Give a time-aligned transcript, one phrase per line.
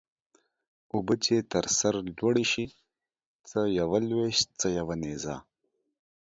[0.93, 2.65] اوبه چې تر سر لوړي سي
[3.49, 5.35] څه يوه لويشت څه يو نيزه.